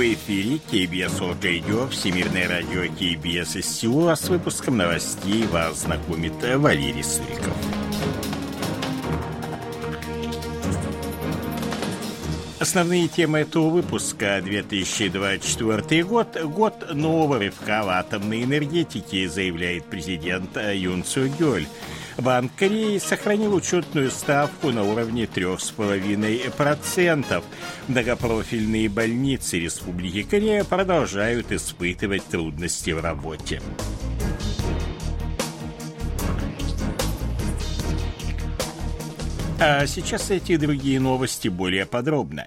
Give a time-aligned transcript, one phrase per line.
[0.00, 4.14] В эфире КБС Орг Радио, Всемирное радио КБС из Сеула.
[4.14, 7.52] С выпуском новостей вас знакомит Валерий Суриков.
[12.58, 21.04] Основные темы этого выпуска 2024 год– год нового рывка в атомной энергетике, заявляет президент Юн
[21.04, 21.66] Су Гёль.
[22.20, 27.42] Банк Кореи сохранил учетную ставку на уровне 3,5%.
[27.88, 33.62] Многопрофильные больницы Республики Корея продолжают испытывать трудности в работе.
[39.58, 42.46] А сейчас эти и другие новости более подробно.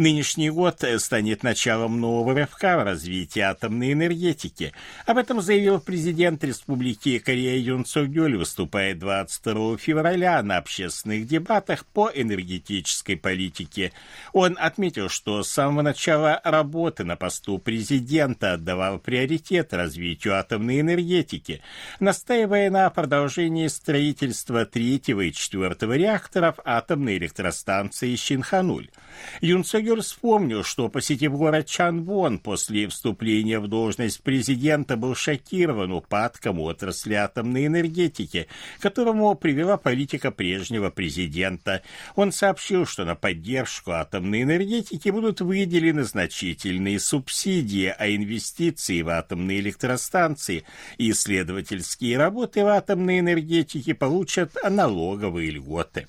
[0.00, 4.72] Нынешний год станет началом нового рывка в развитии атомной энергетики.
[5.04, 12.10] Об этом заявил президент Республики Корея Юн Цогюль, выступая 22 февраля на общественных дебатах по
[12.14, 13.92] энергетической политике.
[14.32, 21.60] Он отметил, что с самого начала работы на посту президента отдавал приоритет развитию атомной энергетики,
[21.98, 28.88] настаивая на продолжении строительства третьего и четвертого реакторов атомной электростанции Шинхануль.
[29.42, 35.90] Юн Цогюль Гюль вспомнил, что, посетив город Чанвон после вступления в должность президента, был шокирован
[35.90, 38.46] упадком отрасли атомной энергетики,
[38.78, 41.82] которому привела политика прежнего президента.
[42.14, 49.58] Он сообщил, что на поддержку атомной энергетики будут выделены значительные субсидии, а инвестиции в атомные
[49.58, 50.62] электростанции
[50.98, 56.06] и исследовательские работы в атомной энергетике получат налоговые льготы.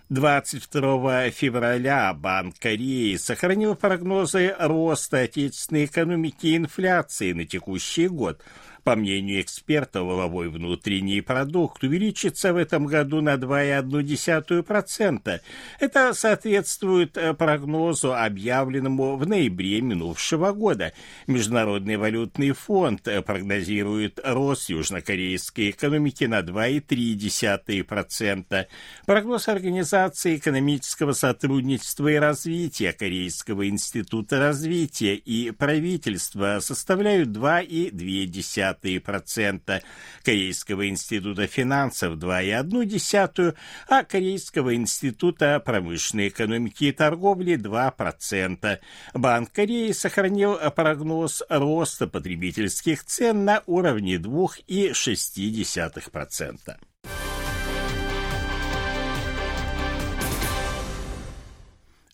[0.09, 8.43] 22 февраля Банк Кореи сохранил прогнозы роста отечественной экономики и инфляции на текущий год–
[8.85, 15.41] по мнению эксперта, воловой внутренний продукт увеличится в этом году на 2,1%.
[15.79, 20.93] Это соответствует э, прогнозу, объявленному в ноябре минувшего года.
[21.27, 28.67] Международный валютный фонд э, прогнозирует рост южнокорейской экономики на 2,3%.
[29.07, 38.72] Прогноз Организации экономического сотрудничества и развития Корейского института развития и правительства составляют 2,2%.
[38.81, 39.83] 0,2%,
[40.25, 43.55] Корейского института финансов 2,1%,
[43.89, 48.79] а Корейского института промышленной экономики и торговли 2%.
[49.15, 56.92] Банк Кореи сохранил прогноз роста потребительских цен на уровне 2,6%.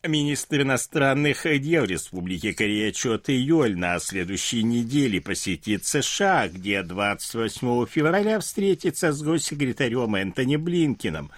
[0.09, 8.41] Министр иностранных дел Республики Корея Чо Йоль на следующей неделе посетит США, где 28 февраля
[8.41, 11.31] встретится с госсекретарем Энтони Блинкином.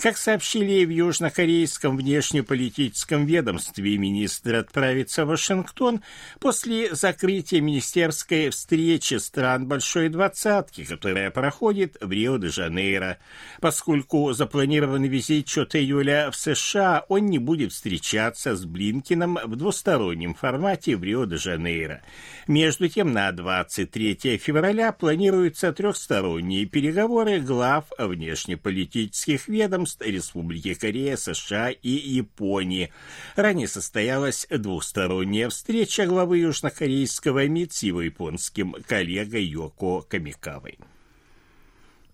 [0.00, 6.02] Как сообщили в южнокорейском внешнеполитическом ведомстве, министр отправится в Вашингтон
[6.38, 13.18] после закрытия министерской встречи стран Большой Двадцатки, которая проходит в Рио-де-Жанейро.
[13.60, 20.34] Поскольку запланированный визит Чота Юля в США, он не будет встречаться с Блинкином в двустороннем
[20.34, 22.02] формате в Рио-де-Жанейро.
[22.46, 31.70] Между тем, на 23 февраля планируются трехсторонние переговоры глав внешнеполитических ведомств ведомств Республики Корея, США
[31.70, 32.92] и Японии.
[33.36, 40.78] Ранее состоялась двусторонняя встреча главы южнокорейского МИД с его японским коллегой Йоко Камикавой.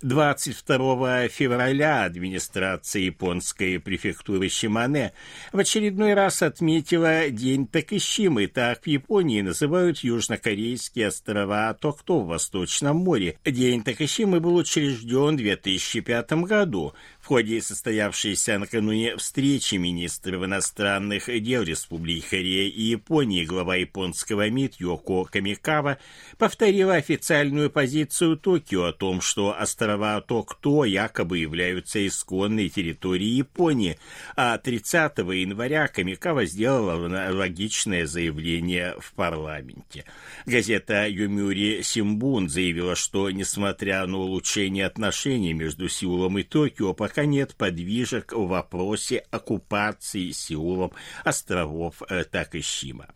[0.03, 5.13] 22 февраля администрация японской префектуры Шимане
[5.53, 8.47] в очередной раз отметила День Такишимы.
[8.49, 13.39] Так в Японии называют южнокорейские острова Токто в Восточном море.
[13.45, 21.63] День Такишимы был учрежден в 2005 году в ходе состоявшейся накануне встречи министров иностранных дел
[21.63, 25.97] Республики Корея и Японии глава японского МИД Йоко Камикава
[26.37, 33.99] повторила официальную позицию Токио о том, что острова острова Токто якобы являются исконной территорией Японии,
[34.35, 40.05] а 30 января Камикава сделала логичное заявление в парламенте.
[40.47, 47.55] Газета «Юмюри Симбун» заявила, что, несмотря на улучшение отношений между Сеулом и Токио, пока нет
[47.55, 50.93] подвижек в вопросе оккупации Сеулом
[51.25, 53.09] островов э, Такишима.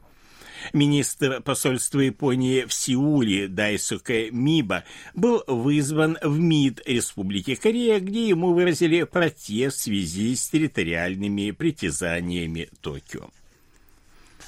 [0.73, 4.85] Министр посольства Японии в Сеуле Дайсуке Миба
[5.15, 12.69] был вызван в МИД Республики Корея, где ему выразили протест в связи с территориальными притязаниями
[12.81, 13.31] Токио.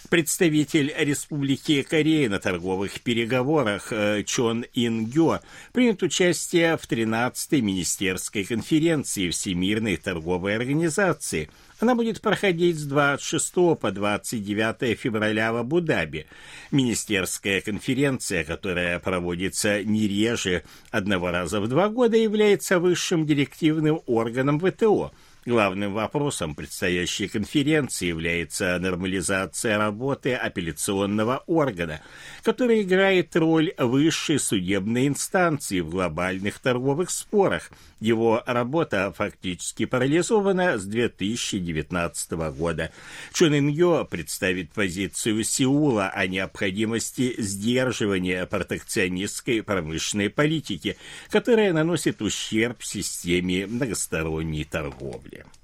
[0.09, 5.39] Представитель Республики Корея на торговых переговорах э, Чон Ин Гё
[5.73, 11.49] примет участие в 13-й министерской конференции Всемирной торговой организации–
[11.81, 16.27] она будет проходить с 26 по 29 февраля в Абу-Даби.
[16.71, 24.61] Министерская конференция, которая проводится не реже одного раза в два года, является высшим директивным органом
[24.61, 25.13] ВТО–
[25.47, 32.03] Главным вопросом предстоящей конференции является нормализация работы апелляционного органа,
[32.43, 37.71] который играет роль высшей судебной инстанции в глобальных торговых спорах.
[38.01, 42.93] Его работа фактически парализована с 2019 года.
[43.33, 50.99] Чон Ин представит позицию Сеула о необходимости сдерживания протекционистской промышленной политики,
[51.31, 55.30] которая наносит ущерб системе многосторонней торговли.
[55.31, 55.60] Yeah.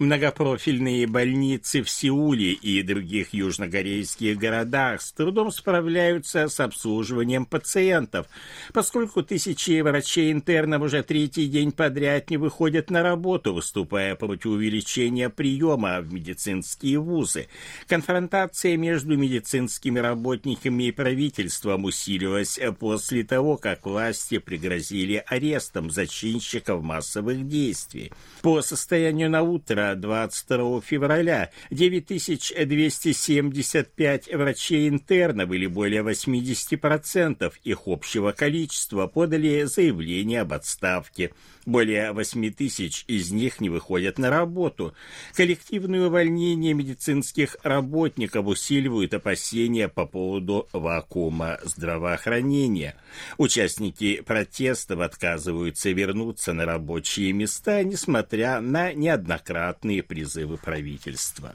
[0.00, 8.26] Многопрофильные больницы в Сеуле и других южнокорейских городах с трудом справляются с обслуживанием пациентов,
[8.72, 16.00] поскольку тысячи врачей-интернов уже третий день подряд не выходят на работу, выступая против увеличения приема
[16.00, 17.48] в медицинские вузы.
[17.86, 27.46] Конфронтация между медицинскими работниками и правительством усилилась после того, как власти пригрозили арестом зачинщиков массовых
[27.46, 28.10] действий.
[28.40, 39.64] По состоянию на утро 22 февраля 9275 врачей-интернов или более 80% их общего количества подали
[39.64, 41.30] заявление об отставке.
[41.70, 44.92] Более 8 тысяч из них не выходят на работу.
[45.34, 52.96] Коллективные увольнения медицинских работников усиливают опасения по поводу вакуума здравоохранения.
[53.38, 61.54] Участники протестов отказываются вернуться на рабочие места, несмотря на неоднократные призывы правительства.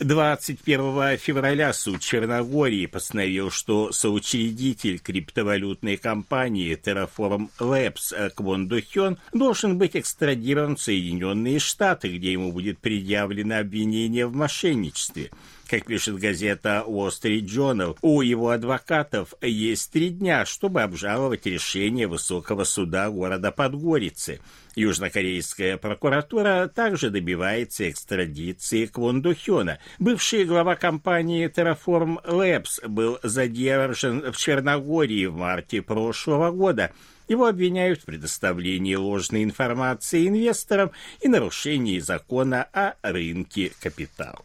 [0.00, 9.96] 21 февраля суд Черногории постановил, что соучредитель криптовалютной компании Terraform Labs Квон Дохён должен быть
[9.96, 15.30] экстрадирован в Соединенные Штаты, где ему будет предъявлено обвинение в мошенничестве.
[15.70, 22.08] Как пишет газета Wall Street Journal, у его адвокатов есть три дня, чтобы обжаловать решение
[22.08, 24.40] Высокого суда города Подгорицы.
[24.74, 29.78] Южнокорейская прокуратура также добивается экстрадиции Квон Духёна.
[30.00, 36.90] Бывший глава компании Terraform Labs был задержан в Черногории в марте прошлого года.
[37.28, 40.90] Его обвиняют в предоставлении ложной информации инвесторам
[41.20, 44.44] и нарушении закона о рынке капитала.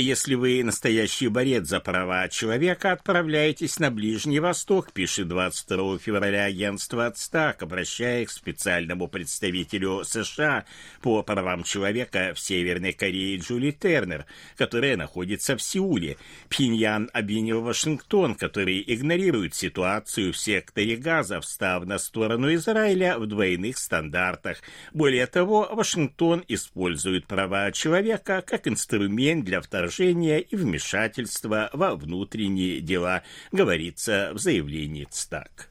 [0.00, 7.06] Если вы настоящий борец за права человека, отправляйтесь на Ближний Восток, пишет 22 февраля агентство
[7.06, 10.66] «Отстак», обращаясь к специальному представителю США
[11.02, 16.16] по правам человека в Северной Корее Джули Тернер, которая находится в Сеуле.
[16.48, 23.76] Пхеньян обвинил Вашингтон, который игнорирует ситуацию в секторе Газа, встав на сторону Израиля в двойных
[23.76, 24.58] стандартах.
[24.92, 32.80] Более того, Вашингтон использует права человека как инструмент для вторжения вторжения и вмешательства во внутренние
[32.80, 35.70] дела, говорится в заявлении ЦТАК.